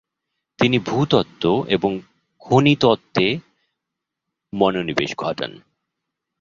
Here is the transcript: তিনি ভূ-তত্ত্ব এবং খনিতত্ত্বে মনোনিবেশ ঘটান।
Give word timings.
তিনি 0.59 0.77
ভূ-তত্ত্ব 0.79 1.43
এবং 1.67 1.91
খনিতত্ত্বে 2.41 3.27
মনোনিবেশ 4.53 5.11
ঘটান। 5.17 5.51